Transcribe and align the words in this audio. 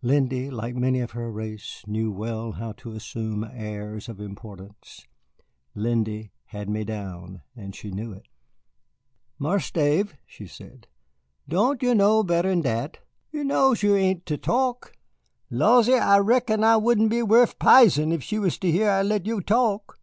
Lindy, 0.00 0.48
like 0.50 0.74
many 0.74 1.00
of 1.00 1.10
her 1.10 1.30
race, 1.30 1.82
knew 1.86 2.10
well 2.10 2.52
how 2.52 2.72
to 2.78 2.92
assume 2.92 3.44
airs 3.52 4.08
of 4.08 4.18
importance. 4.18 5.06
Lindy 5.74 6.32
had 6.46 6.70
me 6.70 6.84
down, 6.84 7.42
and 7.54 7.76
she 7.76 7.90
knew 7.90 8.10
it. 8.10 8.24
"Marse 9.38 9.70
Dave," 9.70 10.16
she 10.24 10.46
said, 10.46 10.86
"doan 11.46 11.76
yo' 11.82 11.92
know 11.92 12.22
better'n 12.22 12.62
dat? 12.62 13.00
Yo' 13.30 13.42
know 13.42 13.74
yo' 13.78 13.94
ain't 13.94 14.24
ter 14.24 14.38
talk. 14.38 14.96
Lawsy, 15.50 15.92
I 15.98 16.18
reckon 16.18 16.64
I 16.64 16.78
wouldn't 16.78 17.10
be 17.10 17.22
wuth 17.22 17.58
pizen 17.58 18.10
if 18.10 18.22
she 18.22 18.38
was 18.38 18.56
to 18.60 18.72
hear 18.72 18.88
I 18.88 19.02
let 19.02 19.26
yo' 19.26 19.40
talk." 19.40 20.00